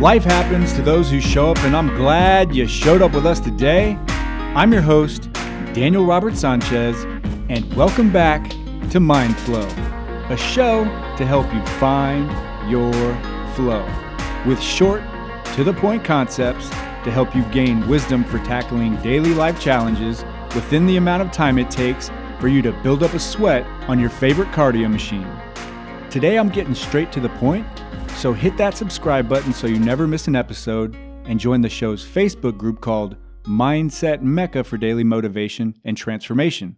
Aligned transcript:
Life 0.00 0.24
happens 0.24 0.72
to 0.72 0.80
those 0.80 1.10
who 1.10 1.20
show 1.20 1.50
up, 1.50 1.58
and 1.58 1.76
I'm 1.76 1.94
glad 1.94 2.54
you 2.54 2.66
showed 2.66 3.02
up 3.02 3.12
with 3.12 3.26
us 3.26 3.38
today. 3.38 3.98
I'm 4.08 4.72
your 4.72 4.80
host, 4.80 5.30
Daniel 5.74 6.06
Robert 6.06 6.38
Sanchez, 6.38 7.04
and 7.50 7.70
welcome 7.74 8.10
back 8.10 8.50
to 8.92 8.98
Mind 8.98 9.36
Flow, 9.40 9.68
a 10.30 10.38
show 10.38 10.84
to 11.18 11.26
help 11.26 11.52
you 11.52 11.62
find 11.76 12.30
your 12.70 12.94
flow 13.54 13.86
with 14.46 14.58
short, 14.58 15.02
to 15.56 15.64
the 15.64 15.74
point 15.74 16.02
concepts 16.02 16.70
to 16.70 17.10
help 17.10 17.36
you 17.36 17.42
gain 17.52 17.86
wisdom 17.86 18.24
for 18.24 18.38
tackling 18.38 18.96
daily 19.02 19.34
life 19.34 19.60
challenges 19.60 20.24
within 20.54 20.86
the 20.86 20.96
amount 20.96 21.20
of 21.22 21.30
time 21.30 21.58
it 21.58 21.70
takes 21.70 22.10
for 22.40 22.48
you 22.48 22.62
to 22.62 22.72
build 22.82 23.02
up 23.02 23.12
a 23.12 23.18
sweat 23.18 23.66
on 23.86 23.98
your 23.98 24.08
favorite 24.08 24.48
cardio 24.48 24.90
machine. 24.90 25.30
Today 26.10 26.40
I'm 26.40 26.48
getting 26.48 26.74
straight 26.74 27.12
to 27.12 27.20
the 27.20 27.28
point, 27.28 27.64
so 28.16 28.32
hit 28.32 28.56
that 28.56 28.76
subscribe 28.76 29.28
button 29.28 29.52
so 29.52 29.68
you 29.68 29.78
never 29.78 30.08
miss 30.08 30.26
an 30.26 30.34
episode 30.34 30.96
and 31.24 31.38
join 31.38 31.60
the 31.60 31.68
show's 31.68 32.04
Facebook 32.04 32.58
group 32.58 32.80
called 32.80 33.16
Mindset 33.44 34.20
Mecca 34.20 34.64
for 34.64 34.76
Daily 34.76 35.04
Motivation 35.04 35.76
and 35.84 35.96
Transformation. 35.96 36.76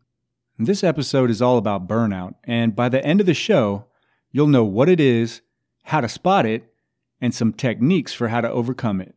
This 0.59 0.85
episode 0.85 1.31
is 1.31 1.41
all 1.41 1.57
about 1.57 1.89
burnout, 1.89 2.35
and 2.45 2.77
by 2.77 2.91
the 2.91 3.03
end 3.07 3.21
of 3.21 3.27
the 3.27 3.33
show, 3.33 3.87
you'll 4.33 4.49
know 4.49 4.65
what 4.65 4.91
it 4.91 5.01
is, 5.01 5.41
how 5.85 6.03
to 6.03 6.11
spot 6.11 6.45
it, 6.45 6.71
and 7.19 7.35
some 7.35 7.55
techniques 7.55 8.13
for 8.13 8.29
how 8.29 8.43
to 8.43 8.51
overcome 8.51 9.01
it. 9.01 9.15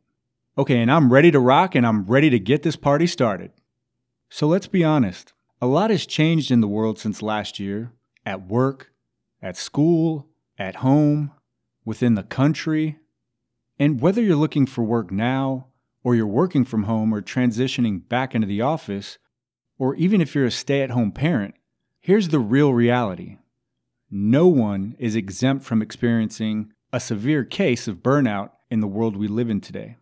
Okay, 0.57 0.79
and 0.79 0.89
I'm 0.89 1.11
ready 1.11 1.29
to 1.31 1.41
rock 1.41 1.75
and 1.75 1.85
I'm 1.85 2.05
ready 2.05 2.29
to 2.29 2.39
get 2.39 2.63
this 2.63 2.77
party 2.77 3.05
started. 3.05 3.51
So 4.29 4.47
let's 4.47 4.67
be 4.67 4.81
honest. 4.81 5.33
A 5.61 5.67
lot 5.67 5.89
has 5.89 6.05
changed 6.05 6.51
in 6.51 6.61
the 6.61 6.69
world 6.69 6.99
since 6.99 7.21
last 7.21 7.59
year 7.59 7.91
at 8.25 8.47
work, 8.47 8.93
at 9.45 9.55
school, 9.55 10.27
at 10.57 10.77
home, 10.77 11.31
within 11.85 12.15
the 12.15 12.23
country. 12.23 12.97
And 13.77 14.01
whether 14.01 14.19
you're 14.19 14.35
looking 14.35 14.65
for 14.65 14.83
work 14.83 15.11
now, 15.11 15.67
or 16.03 16.15
you're 16.15 16.25
working 16.25 16.65
from 16.65 16.83
home 16.83 17.13
or 17.13 17.21
transitioning 17.21 18.07
back 18.09 18.33
into 18.33 18.47
the 18.47 18.61
office, 18.61 19.19
or 19.77 19.93
even 19.95 20.19
if 20.19 20.33
you're 20.33 20.45
a 20.45 20.51
stay 20.51 20.81
at 20.81 20.89
home 20.89 21.11
parent, 21.11 21.53
here's 21.99 22.29
the 22.29 22.39
real 22.39 22.73
reality 22.73 23.37
no 24.09 24.47
one 24.47 24.95
is 24.97 25.15
exempt 25.15 25.63
from 25.65 25.81
experiencing 25.81 26.71
a 26.93 26.99
severe 26.99 27.43
case 27.43 27.87
of 27.87 27.97
burnout 27.97 28.51
in 28.71 28.79
the 28.79 28.87
world 28.87 29.17
we 29.17 29.27
live 29.27 29.49
in 29.49 29.59
today. 29.59 29.97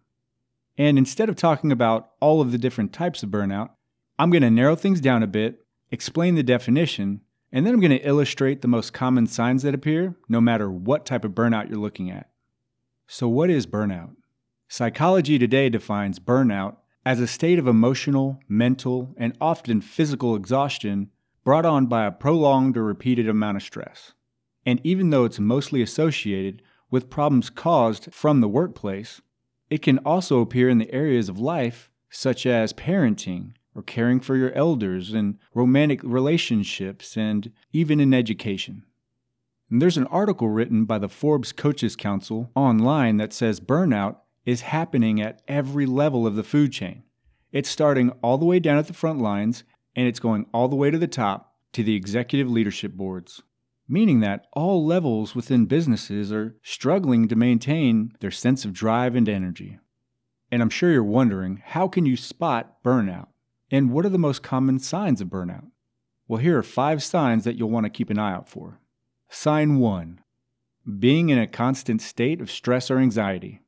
And 0.77 0.97
instead 0.97 1.29
of 1.29 1.35
talking 1.35 1.71
about 1.71 2.11
all 2.19 2.39
of 2.39 2.51
the 2.51 2.57
different 2.57 2.93
types 2.93 3.23
of 3.23 3.29
burnout, 3.29 3.71
I'm 4.19 4.29
going 4.29 4.43
to 4.43 4.51
narrow 4.51 4.75
things 4.75 5.01
down 5.01 5.23
a 5.23 5.27
bit, 5.27 5.61
explain 5.89 6.35
the 6.35 6.43
definition, 6.43 7.21
and 7.53 7.67
then 7.67 7.75
I'm 7.75 7.79
going 7.79 7.91
to 7.91 8.07
illustrate 8.07 8.63
the 8.63 8.67
most 8.67 8.93
common 8.93 9.27
signs 9.27 9.61
that 9.61 9.75
appear, 9.75 10.15
no 10.27 10.41
matter 10.41 10.71
what 10.71 11.05
type 11.05 11.23
of 11.23 11.33
burnout 11.33 11.69
you're 11.69 11.77
looking 11.77 12.09
at. 12.09 12.31
So, 13.07 13.29
what 13.29 13.51
is 13.51 13.67
burnout? 13.67 14.15
Psychology 14.67 15.37
Today 15.37 15.69
defines 15.69 16.19
burnout 16.19 16.77
as 17.05 17.19
a 17.19 17.27
state 17.27 17.59
of 17.59 17.67
emotional, 17.67 18.39
mental, 18.49 19.13
and 19.17 19.37
often 19.39 19.81
physical 19.81 20.35
exhaustion 20.35 21.11
brought 21.43 21.65
on 21.65 21.85
by 21.85 22.05
a 22.05 22.11
prolonged 22.11 22.75
or 22.75 22.83
repeated 22.83 23.29
amount 23.29 23.57
of 23.57 23.63
stress. 23.63 24.13
And 24.65 24.81
even 24.83 25.11
though 25.11 25.25
it's 25.25 25.39
mostly 25.39 25.83
associated 25.83 26.63
with 26.89 27.11
problems 27.11 27.51
caused 27.51 28.11
from 28.11 28.41
the 28.41 28.47
workplace, 28.47 29.21
it 29.69 29.83
can 29.83 29.99
also 29.99 30.41
appear 30.41 30.69
in 30.69 30.79
the 30.79 30.91
areas 30.91 31.29
of 31.29 31.37
life 31.37 31.91
such 32.09 32.47
as 32.47 32.73
parenting, 32.73 33.53
or 33.75 33.81
caring 33.81 34.19
for 34.19 34.35
your 34.35 34.51
elders 34.53 35.13
and 35.13 35.37
romantic 35.53 36.01
relationships 36.03 37.17
and 37.17 37.51
even 37.71 37.99
in 37.99 38.13
education. 38.13 38.83
And 39.69 39.81
there's 39.81 39.97
an 39.97 40.07
article 40.07 40.49
written 40.49 40.85
by 40.85 40.99
the 40.99 41.09
Forbes 41.09 41.51
Coaches 41.51 41.95
Council 41.95 42.51
online 42.55 43.17
that 43.17 43.33
says 43.33 43.59
burnout 43.59 44.17
is 44.45 44.61
happening 44.61 45.21
at 45.21 45.41
every 45.47 45.85
level 45.85 46.27
of 46.27 46.35
the 46.35 46.43
food 46.43 46.71
chain. 46.71 47.03
It's 47.51 47.69
starting 47.69 48.11
all 48.21 48.37
the 48.37 48.45
way 48.45 48.59
down 48.59 48.77
at 48.77 48.87
the 48.87 48.93
front 48.93 49.19
lines 49.19 49.63
and 49.95 50.07
it's 50.07 50.19
going 50.19 50.45
all 50.53 50.67
the 50.67 50.75
way 50.75 50.91
to 50.91 50.97
the 50.97 51.07
top 51.07 51.55
to 51.73 51.83
the 51.83 51.95
executive 51.95 52.49
leadership 52.49 52.93
boards, 52.93 53.41
meaning 53.87 54.19
that 54.19 54.45
all 54.53 54.85
levels 54.85 55.35
within 55.35 55.65
businesses 55.65 56.31
are 56.31 56.55
struggling 56.61 57.27
to 57.27 57.35
maintain 57.35 58.13
their 58.19 58.31
sense 58.31 58.65
of 58.65 58.73
drive 58.73 59.15
and 59.15 59.27
energy. 59.27 59.79
And 60.51 60.61
I'm 60.61 60.69
sure 60.69 60.91
you're 60.91 61.03
wondering 61.03 61.61
how 61.65 61.87
can 61.87 62.05
you 62.05 62.15
spot 62.15 62.83
burnout? 62.83 63.27
And 63.73 63.89
what 63.89 64.05
are 64.05 64.09
the 64.09 64.19
most 64.19 64.43
common 64.43 64.77
signs 64.77 65.19
of 65.19 65.29
burnout? 65.29 65.65
Well, 66.27 66.39
here 66.39 66.59
are 66.59 66.63
five 66.63 67.01
signs 67.01 67.43
that 67.43 67.55
you'll 67.55 67.71
want 67.71 67.87
to 67.87 67.89
keep 67.89 68.11
an 68.11 68.19
eye 68.19 68.31
out 68.31 68.47
for. 68.47 68.79
Sign 69.29 69.79
one 69.79 70.21
being 70.99 71.29
in 71.29 71.39
a 71.39 71.47
constant 71.47 71.99
state 71.99 72.39
of 72.39 72.51
stress 72.51 72.91
or 72.91 72.99
anxiety. 72.99 73.61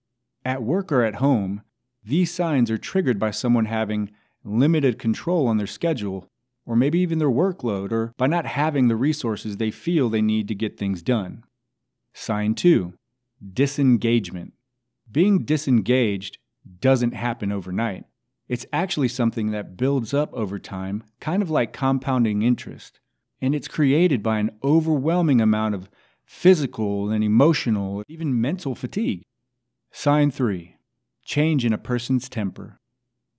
At 0.43 0.61
work 0.61 0.91
or 0.91 1.01
at 1.01 1.15
home, 1.15 1.63
these 2.03 2.31
signs 2.31 2.69
are 2.69 2.77
triggered 2.77 3.17
by 3.17 3.31
someone 3.31 3.65
having 3.65 4.11
limited 4.43 4.99
control 4.99 5.47
on 5.47 5.57
their 5.57 5.65
schedule, 5.65 6.29
or 6.67 6.75
maybe 6.75 6.99
even 6.99 7.17
their 7.17 7.27
workload, 7.27 7.91
or 7.91 8.13
by 8.15 8.27
not 8.27 8.45
having 8.45 8.89
the 8.89 8.95
resources 8.95 9.57
they 9.57 9.71
feel 9.71 10.07
they 10.07 10.21
need 10.21 10.47
to 10.49 10.53
get 10.53 10.77
things 10.77 11.01
done. 11.01 11.43
Sign 12.13 12.53
two 12.53 12.93
disengagement. 13.53 14.53
Being 15.11 15.45
disengaged 15.45 16.37
doesn't 16.79 17.15
happen 17.15 17.51
overnight. 17.51 18.05
It's 18.47 18.65
actually 18.71 19.07
something 19.07 19.51
that 19.51 19.75
builds 19.75 20.13
up 20.13 20.33
over 20.33 20.59
time, 20.59 21.03
kind 21.19 21.41
of 21.41 21.49
like 21.49 21.73
compounding 21.73 22.43
interest. 22.43 22.99
And 23.41 23.55
it's 23.55 23.67
created 23.67 24.21
by 24.21 24.39
an 24.39 24.51
overwhelming 24.63 25.41
amount 25.41 25.75
of 25.75 25.89
physical 26.25 27.09
and 27.09 27.23
emotional, 27.23 28.03
even 28.07 28.39
mental 28.39 28.75
fatigue. 28.75 29.23
Sign 29.91 30.31
three 30.31 30.75
change 31.23 31.65
in 31.65 31.73
a 31.73 31.77
person's 31.77 32.29
temper. 32.29 32.79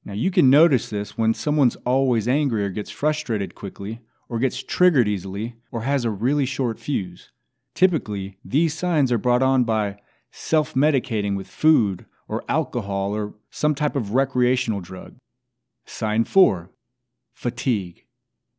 Now, 0.04 0.12
you 0.12 0.32
can 0.32 0.50
notice 0.50 0.90
this 0.90 1.16
when 1.16 1.34
someone's 1.34 1.76
always 1.86 2.26
angry 2.26 2.64
or 2.64 2.70
gets 2.70 2.90
frustrated 2.90 3.54
quickly, 3.54 4.00
or 4.28 4.40
gets 4.40 4.60
triggered 4.62 5.06
easily, 5.06 5.54
or 5.70 5.82
has 5.82 6.04
a 6.04 6.10
really 6.10 6.46
short 6.46 6.80
fuse. 6.80 7.30
Typically, 7.74 8.38
these 8.44 8.74
signs 8.74 9.12
are 9.12 9.18
brought 9.18 9.42
on 9.42 9.62
by 9.62 9.98
self 10.32 10.74
medicating 10.74 11.36
with 11.36 11.46
food 11.46 12.06
or 12.28 12.44
alcohol 12.48 13.14
or 13.14 13.34
some 13.50 13.74
type 13.74 13.96
of 13.96 14.14
recreational 14.14 14.80
drug. 14.80 15.16
Sign 15.84 16.24
4 16.24 16.70
Fatigue. 17.34 18.06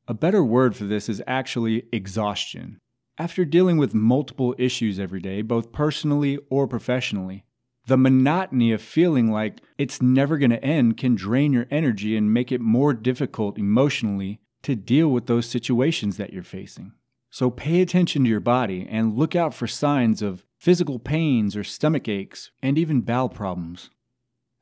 A 0.07 0.13
better 0.13 0.43
word 0.43 0.75
for 0.75 0.85
this 0.85 1.09
is 1.09 1.21
actually 1.27 1.87
exhaustion. 1.91 2.79
After 3.17 3.43
dealing 3.43 3.77
with 3.77 3.93
multiple 3.93 4.53
issues 4.57 4.99
every 4.99 5.19
day, 5.19 5.41
both 5.41 5.71
personally 5.71 6.37
or 6.49 6.67
professionally, 6.67 7.43
the 7.87 7.97
monotony 7.97 8.71
of 8.71 8.81
feeling 8.81 9.31
like 9.31 9.61
it's 9.77 10.01
never 10.01 10.37
going 10.37 10.51
to 10.51 10.63
end 10.63 10.97
can 10.97 11.15
drain 11.15 11.53
your 11.53 11.65
energy 11.71 12.15
and 12.15 12.33
make 12.33 12.51
it 12.51 12.61
more 12.61 12.93
difficult 12.93 13.57
emotionally 13.57 14.39
to 14.61 14.75
deal 14.75 15.07
with 15.07 15.25
those 15.25 15.45
situations 15.45 16.17
that 16.17 16.33
you're 16.33 16.43
facing. 16.43 16.91
So 17.37 17.51
pay 17.51 17.81
attention 17.81 18.23
to 18.23 18.29
your 18.31 18.39
body 18.39 18.87
and 18.89 19.15
look 19.15 19.35
out 19.35 19.53
for 19.53 19.67
signs 19.67 20.23
of 20.23 20.43
physical 20.57 20.97
pains 20.97 21.55
or 21.55 21.63
stomach 21.63 22.07
aches, 22.07 22.49
and 22.63 22.79
even 22.79 23.01
bowel 23.01 23.29
problems. 23.29 23.91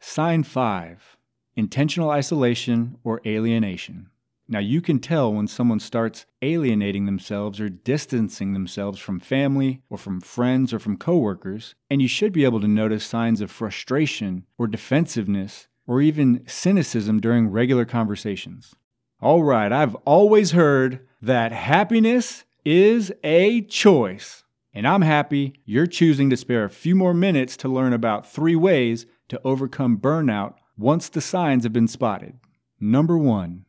Sign 0.02 0.44
5 0.44 1.16
Intentional 1.56 2.10
isolation 2.10 2.98
or 3.02 3.22
alienation. 3.26 4.10
Now, 4.50 4.60
you 4.60 4.82
can 4.82 5.00
tell 5.00 5.32
when 5.32 5.48
someone 5.48 5.80
starts 5.80 6.26
alienating 6.42 7.06
themselves 7.06 7.62
or 7.62 7.70
distancing 7.70 8.52
themselves 8.52 9.00
from 9.00 9.22
family 9.22 9.82
or 9.90 9.98
from 9.98 10.20
friends 10.20 10.74
or 10.74 10.80
from 10.80 10.98
coworkers, 10.98 11.76
and 11.90 12.02
you 12.02 12.10
should 12.10 12.34
be 12.34 12.44
able 12.44 12.60
to 12.60 12.68
notice 12.68 13.06
signs 13.06 13.40
of 13.40 13.50
frustration 13.50 14.46
or 14.58 14.68
defensiveness 14.68 15.70
or 15.88 16.02
even 16.02 16.44
cynicism 16.46 17.22
during 17.22 17.48
regular 17.48 17.86
conversations. 17.86 18.76
All 19.22 19.44
right, 19.44 19.72
I've 19.72 19.96
always 20.04 20.52
heard 20.52 21.08
that 21.22 21.54
happiness 21.54 22.44
is 22.66 23.14
a 23.24 23.62
choice. 23.62 24.44
And 24.74 24.88
I'm 24.88 25.04
happy 25.04 25.62
you're 25.64 25.88
choosing 25.88 26.30
to 26.32 26.38
spare 26.38 26.66
a 26.66 26.70
few 26.70 26.96
more 26.96 27.14
minutes 27.14 27.56
to 27.58 27.70
learn 27.70 27.94
about 27.94 28.30
three 28.30 28.56
ways 28.56 29.06
to 29.30 29.40
overcome 29.46 29.98
burnout 29.98 30.56
once 30.78 31.08
the 31.08 31.22
signs 31.22 31.64
have 31.64 31.72
been 31.72 31.88
spotted. 31.88 32.38
Number 32.80 33.18
one, 33.18 33.66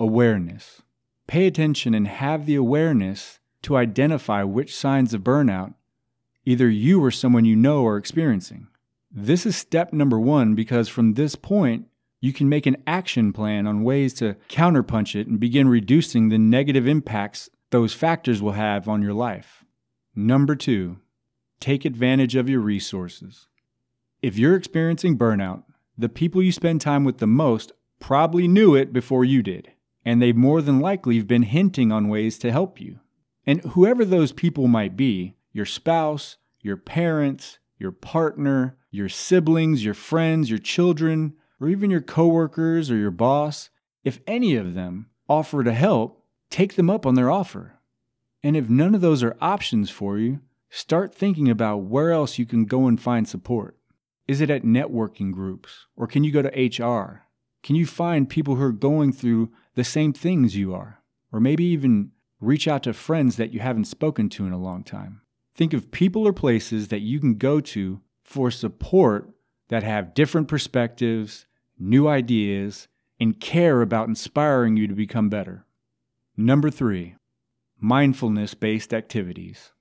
awareness. 0.00 0.82
Pay 1.28 1.46
attention 1.46 1.94
and 1.94 2.08
have 2.08 2.46
the 2.46 2.56
awareness 2.56 3.38
to 3.62 3.76
identify 3.76 4.42
which 4.42 4.74
signs 4.74 5.14
of 5.14 5.22
burnout 5.22 5.74
either 6.44 6.68
you 6.68 7.02
or 7.02 7.10
someone 7.12 7.44
you 7.44 7.54
know 7.54 7.86
are 7.86 7.96
experiencing. 7.96 8.66
This 9.10 9.46
is 9.46 9.56
step 9.56 9.92
number 9.92 10.18
one 10.18 10.54
because 10.54 10.88
from 10.88 11.14
this 11.14 11.36
point, 11.36 11.86
you 12.20 12.32
can 12.32 12.48
make 12.48 12.66
an 12.66 12.82
action 12.86 13.32
plan 13.32 13.66
on 13.66 13.84
ways 13.84 14.14
to 14.14 14.36
counterpunch 14.48 15.14
it 15.14 15.26
and 15.26 15.38
begin 15.38 15.68
reducing 15.68 16.28
the 16.28 16.38
negative 16.38 16.88
impacts 16.88 17.50
those 17.72 17.92
factors 17.92 18.40
will 18.40 18.52
have 18.52 18.88
on 18.88 19.02
your 19.02 19.14
life. 19.14 19.64
Number 20.14 20.54
two, 20.54 20.98
take 21.58 21.84
advantage 21.84 22.36
of 22.36 22.48
your 22.48 22.60
resources. 22.60 23.48
If 24.20 24.38
you're 24.38 24.54
experiencing 24.54 25.18
burnout, 25.18 25.64
the 25.98 26.08
people 26.08 26.42
you 26.42 26.52
spend 26.52 26.80
time 26.80 27.04
with 27.04 27.18
the 27.18 27.26
most 27.26 27.72
probably 27.98 28.46
knew 28.46 28.74
it 28.74 28.92
before 28.92 29.24
you 29.24 29.42
did, 29.42 29.72
and 30.04 30.20
they've 30.20 30.36
more 30.36 30.62
than 30.62 30.80
likely 30.80 31.20
been 31.22 31.42
hinting 31.42 31.90
on 31.90 32.08
ways 32.08 32.38
to 32.38 32.52
help 32.52 32.80
you. 32.80 33.00
And 33.46 33.62
whoever 33.62 34.04
those 34.04 34.32
people 34.32 34.68
might 34.68 34.96
be 34.96 35.36
your 35.52 35.66
spouse, 35.66 36.36
your 36.60 36.76
parents, 36.76 37.58
your 37.78 37.92
partner, 37.92 38.76
your 38.90 39.08
siblings, 39.08 39.84
your 39.84 39.94
friends, 39.94 40.48
your 40.50 40.58
children, 40.58 41.34
or 41.60 41.68
even 41.68 41.90
your 41.90 42.00
coworkers 42.00 42.90
or 42.90 42.96
your 42.96 43.10
boss, 43.10 43.70
if 44.04 44.20
any 44.26 44.56
of 44.56 44.74
them 44.74 45.06
offer 45.28 45.64
to 45.64 45.72
help, 45.72 46.21
take 46.52 46.74
them 46.76 46.90
up 46.90 47.06
on 47.06 47.14
their 47.14 47.30
offer. 47.30 47.78
And 48.44 48.56
if 48.56 48.68
none 48.68 48.94
of 48.94 49.00
those 49.00 49.22
are 49.22 49.36
options 49.40 49.90
for 49.90 50.18
you, 50.18 50.40
start 50.68 51.14
thinking 51.14 51.48
about 51.48 51.78
where 51.78 52.12
else 52.12 52.38
you 52.38 52.46
can 52.46 52.66
go 52.66 52.86
and 52.86 53.00
find 53.00 53.26
support. 53.26 53.76
Is 54.28 54.40
it 54.40 54.50
at 54.50 54.62
networking 54.62 55.32
groups? 55.32 55.86
Or 55.96 56.06
can 56.06 56.22
you 56.22 56.30
go 56.30 56.42
to 56.42 56.84
HR? 56.84 57.22
Can 57.62 57.74
you 57.76 57.86
find 57.86 58.28
people 58.28 58.56
who 58.56 58.64
are 58.64 58.72
going 58.72 59.12
through 59.12 59.50
the 59.74 59.84
same 59.84 60.12
things 60.12 60.56
you 60.56 60.74
are? 60.74 61.00
Or 61.32 61.40
maybe 61.40 61.64
even 61.64 62.10
reach 62.40 62.68
out 62.68 62.82
to 62.82 62.92
friends 62.92 63.36
that 63.36 63.52
you 63.52 63.60
haven't 63.60 63.84
spoken 63.86 64.28
to 64.30 64.46
in 64.46 64.52
a 64.52 64.58
long 64.58 64.84
time. 64.84 65.22
Think 65.54 65.72
of 65.72 65.90
people 65.90 66.26
or 66.26 66.32
places 66.32 66.88
that 66.88 67.00
you 67.00 67.20
can 67.20 67.34
go 67.34 67.60
to 67.60 68.00
for 68.22 68.50
support 68.50 69.30
that 69.68 69.82
have 69.82 70.14
different 70.14 70.48
perspectives, 70.48 71.46
new 71.78 72.08
ideas, 72.08 72.88
and 73.18 73.40
care 73.40 73.80
about 73.80 74.08
inspiring 74.08 74.76
you 74.76 74.86
to 74.86 74.94
become 74.94 75.28
better. 75.28 75.64
Number 76.36 76.70
three, 76.70 77.16
mindfulness 77.78 78.54
based 78.54 78.94
activities. 78.94 79.72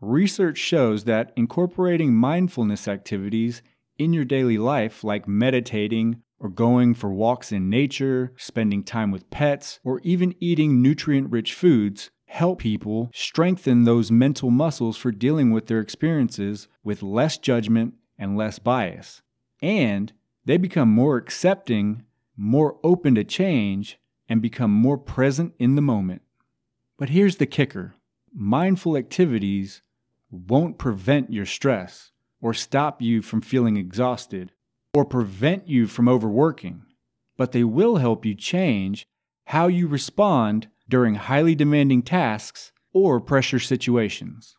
Research 0.00 0.56
shows 0.56 1.04
that 1.04 1.32
incorporating 1.36 2.14
mindfulness 2.14 2.88
activities 2.88 3.62
in 3.98 4.14
your 4.14 4.24
daily 4.24 4.56
life, 4.56 5.04
like 5.04 5.28
meditating 5.28 6.22
or 6.40 6.48
going 6.48 6.94
for 6.94 7.12
walks 7.12 7.52
in 7.52 7.68
nature, 7.68 8.32
spending 8.38 8.84
time 8.84 9.10
with 9.10 9.28
pets, 9.28 9.80
or 9.84 10.00
even 10.00 10.34
eating 10.40 10.80
nutrient 10.80 11.30
rich 11.30 11.52
foods, 11.52 12.10
help 12.26 12.60
people 12.60 13.10
strengthen 13.12 13.84
those 13.84 14.10
mental 14.10 14.50
muscles 14.50 14.96
for 14.96 15.10
dealing 15.10 15.50
with 15.50 15.66
their 15.66 15.80
experiences 15.80 16.68
with 16.82 17.02
less 17.02 17.36
judgment 17.36 17.94
and 18.18 18.36
less 18.36 18.58
bias. 18.58 19.20
And 19.60 20.12
they 20.46 20.56
become 20.56 20.88
more 20.88 21.18
accepting, 21.18 22.04
more 22.36 22.78
open 22.82 23.14
to 23.16 23.24
change, 23.24 23.98
and 24.28 24.42
become 24.42 24.70
more 24.70 24.98
present 24.98 25.54
in 25.58 25.74
the 25.74 25.82
moment. 25.82 26.22
But 26.96 27.10
here's 27.10 27.36
the 27.36 27.46
kicker 27.46 27.94
mindful 28.34 28.96
activities 28.96 29.82
won't 30.30 30.78
prevent 30.78 31.32
your 31.32 31.46
stress 31.46 32.12
or 32.40 32.52
stop 32.52 33.00
you 33.00 33.22
from 33.22 33.40
feeling 33.40 33.76
exhausted 33.76 34.52
or 34.94 35.04
prevent 35.04 35.68
you 35.68 35.86
from 35.86 36.08
overworking, 36.08 36.82
but 37.36 37.52
they 37.52 37.64
will 37.64 37.96
help 37.96 38.24
you 38.24 38.34
change 38.34 39.06
how 39.46 39.66
you 39.66 39.86
respond 39.86 40.68
during 40.88 41.14
highly 41.14 41.54
demanding 41.54 42.02
tasks 42.02 42.72
or 42.92 43.20
pressure 43.20 43.58
situations. 43.58 44.56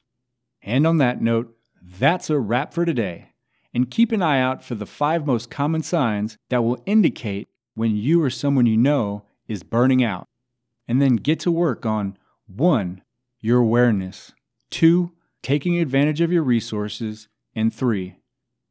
And 0.62 0.86
on 0.86 0.98
that 0.98 1.22
note, 1.22 1.56
that's 1.82 2.30
a 2.30 2.40
wrap 2.40 2.74
for 2.74 2.86
today. 2.86 3.34
And 3.74 3.92
keep 3.92 4.12
an 4.12 4.22
eye 4.22 4.42
out 4.42 4.64
for 4.64 4.76
the 4.76 4.86
five 4.86 5.28
most 5.28 5.50
common 5.50 5.84
signs 5.84 6.38
that 6.50 6.64
will 6.64 6.82
indicate 6.86 7.48
when 7.76 7.96
you 7.96 8.22
or 8.22 8.30
someone 8.30 8.66
you 8.66 8.78
know 8.78 9.24
is 9.50 9.64
burning 9.64 10.02
out. 10.02 10.28
And 10.88 11.02
then 11.02 11.18
get 11.18 11.42
to 11.42 11.52
work 11.52 11.86
on 11.86 12.18
1. 12.48 13.02
Your 13.42 13.60
awareness, 13.60 14.32
2. 14.72 15.12
Taking 15.42 15.78
advantage 15.78 16.22
of 16.22 16.32
your 16.32 16.44
resources, 16.44 17.28
and 17.56 17.74
3. 17.74 18.16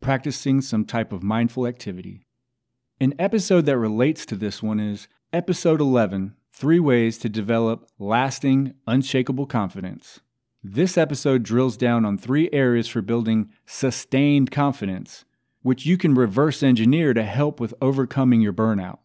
Practicing 0.01 0.61
some 0.63 0.85
type 0.85 1.13
of 1.13 1.23
mindful 1.23 1.67
activity. 1.67 2.25
An 3.01 3.15
episode 3.19 3.67
that 3.67 3.79
relates 3.79 4.25
to 4.27 4.37
this 4.37 4.63
one 4.63 4.81
is 4.81 5.09
episode 5.33 5.81
11 5.81 6.35
Three 6.53 6.81
Ways 6.81 7.19
to 7.19 7.29
Develop 7.29 7.89
Lasting, 8.01 8.75
Unshakable 8.87 9.47
Confidence. 9.47 10.21
This 10.65 10.99
episode 10.99 11.45
drills 11.45 11.77
down 11.77 12.05
on 12.05 12.19
three 12.19 12.51
areas 12.53 12.89
for 12.89 13.01
building 13.01 13.51
sustained 13.65 14.51
confidence, 14.51 15.25
which 15.63 15.87
you 15.87 15.97
can 15.97 16.15
reverse 16.15 16.65
engineer 16.65 17.15
to 17.15 17.23
help 17.23 17.61
with 17.61 17.75
overcoming 17.81 18.41
your 18.41 18.53
burnout. 18.53 18.99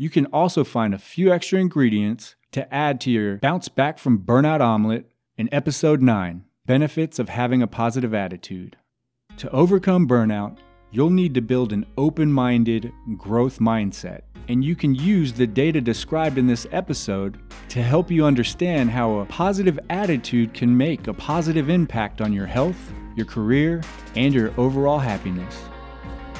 You 0.00 0.10
can 0.10 0.26
also 0.26 0.62
find 0.62 0.94
a 0.94 0.98
few 0.98 1.32
extra 1.32 1.58
ingredients 1.58 2.36
to 2.52 2.72
add 2.72 3.00
to 3.00 3.10
your 3.10 3.38
bounce 3.38 3.66
back 3.68 3.98
from 3.98 4.20
burnout 4.20 4.60
omelet 4.60 5.10
in 5.36 5.48
episode 5.50 6.00
9 6.00 6.44
Benefits 6.66 7.18
of 7.18 7.28
Having 7.28 7.62
a 7.62 7.66
Positive 7.66 8.14
Attitude. 8.14 8.76
To 9.38 9.50
overcome 9.50 10.06
burnout, 10.06 10.58
you'll 10.92 11.10
need 11.10 11.34
to 11.34 11.40
build 11.40 11.72
an 11.72 11.84
open 11.96 12.32
minded 12.32 12.92
growth 13.16 13.58
mindset. 13.58 14.20
And 14.46 14.64
you 14.64 14.76
can 14.76 14.94
use 14.94 15.32
the 15.32 15.48
data 15.48 15.80
described 15.80 16.38
in 16.38 16.46
this 16.46 16.68
episode 16.70 17.40
to 17.70 17.82
help 17.82 18.08
you 18.08 18.24
understand 18.24 18.90
how 18.90 19.18
a 19.18 19.26
positive 19.26 19.80
attitude 19.90 20.54
can 20.54 20.76
make 20.76 21.08
a 21.08 21.12
positive 21.12 21.70
impact 21.70 22.20
on 22.20 22.32
your 22.32 22.46
health, 22.46 22.92
your 23.16 23.26
career, 23.26 23.82
and 24.14 24.32
your 24.32 24.52
overall 24.60 25.00
happiness. 25.00 25.56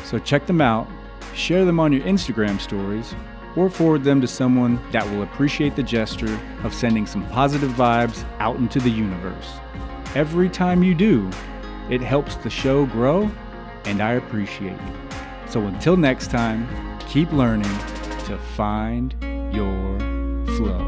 So 0.05 0.21
check 0.21 0.47
them 0.47 0.61
out, 0.61 0.87
share 1.35 1.65
them 1.65 1.81
on 1.81 1.93
your 1.93 2.03
Instagram 2.03 2.61
stories, 2.61 3.17
or 3.59 3.69
forward 3.69 4.05
them 4.05 4.21
to 4.21 4.29
someone 4.29 4.81
that 4.93 5.05
will 5.11 5.23
appreciate 5.23 5.75
the 5.75 5.83
gesture 5.83 6.39
of 6.63 6.73
sending 6.73 7.07
some 7.07 7.29
positive 7.31 7.73
vibes 7.73 8.25
out 8.39 8.55
into 8.57 8.79
the 8.79 8.89
universe. 8.89 9.55
Every 10.15 10.49
time 10.49 10.85
you 10.85 10.95
do, 10.95 11.29
it 11.91 12.01
helps 12.01 12.37
the 12.37 12.51
show 12.51 12.87
grow 12.87 13.29
and 13.85 14.01
I 14.01 14.13
appreciate 14.13 14.71
you. 14.81 15.09
So 15.49 15.67
until 15.67 15.97
next 15.97 16.31
time, 16.31 16.69
keep 17.01 17.33
learning 17.33 17.77
to 18.27 18.39
find 18.55 19.13
your 19.53 19.99
flow. 20.57 20.88